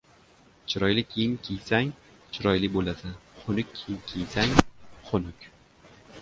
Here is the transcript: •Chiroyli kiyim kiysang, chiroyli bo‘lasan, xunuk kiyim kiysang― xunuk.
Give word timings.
•Chiroyli 0.73 1.01
kiyim 1.11 1.35
kiysang, 1.47 1.91
chiroyli 2.37 2.71
bo‘lasan, 2.77 3.13
xunuk 3.43 3.71
kiyim 3.81 4.01
kiysang― 4.13 4.57
xunuk. 5.13 5.49